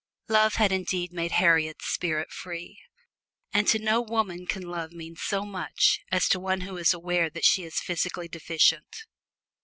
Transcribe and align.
Love 0.29 0.55
had 0.55 0.71
indeed 0.71 1.13
made 1.13 1.31
Harriet's 1.33 1.85
spirit 1.85 2.31
free. 2.31 2.81
And 3.53 3.67
to 3.67 3.77
no 3.77 4.01
woman 4.01 4.47
can 4.47 4.63
love 4.63 4.91
mean 4.93 5.15
so 5.15 5.45
much 5.45 5.99
as 6.11 6.27
to 6.29 6.39
one 6.39 6.61
who 6.61 6.75
is 6.77 6.91
aware 6.91 7.29
that 7.29 7.45
she 7.45 7.63
is 7.65 7.79
physically 7.79 8.27
deficient. 8.27 9.05